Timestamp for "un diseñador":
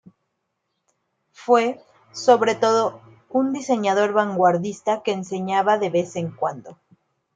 3.29-4.13